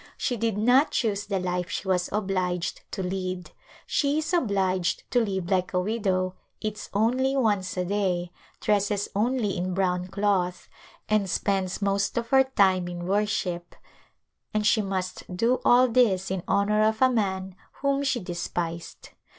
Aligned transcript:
She 0.17 0.35
did 0.35 0.57
not 0.57 0.89
choose 0.89 1.27
the 1.27 1.37
life 1.39 1.69
she 1.69 1.87
was 1.87 2.09
obliged 2.11 2.81
to 2.89 3.03
lead. 3.03 3.51
She 3.85 4.17
is 4.17 4.33
obliged 4.33 5.03
to 5.11 5.23
live 5.23 5.51
like 5.51 5.73
a 5.75 5.79
widow, 5.79 6.33
eats 6.59 6.89
only 6.91 7.37
once 7.37 7.77
a 7.77 7.85
day, 7.85 8.31
dresses 8.59 9.09
only 9.15 9.55
in 9.55 9.75
brown 9.75 10.07
cloth, 10.07 10.67
and 11.07 11.29
spends 11.29 11.83
most 11.83 12.17
of 12.17 12.29
her 12.29 12.45
time 12.45 12.87
in 12.87 13.05
worship, 13.05 13.75
and 14.55 14.65
she 14.65 14.81
must 14.81 15.37
do 15.37 15.61
all 15.63 15.87
this 15.87 16.31
in 16.31 16.41
honor 16.47 16.81
of 16.81 16.99
a 16.99 17.09
man 17.13 17.55
whom 17.73 18.01
she 18.01 18.19
despised. 18.19 19.09